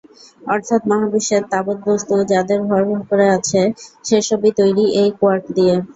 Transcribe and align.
অর্থাৎ 0.45 0.81
মহাবিশ্বের 0.89 1.43
তাবৎ 1.51 1.77
বস্তু, 1.85 2.13
যাদের 2.31 2.59
ভর 2.69 2.81
আছে, 3.31 3.61
সেসবই 4.07 4.51
তৈরি 4.59 4.85
এই 5.01 5.09
কোয়ার্ক 5.19 5.45
দিয়ে। 5.57 5.75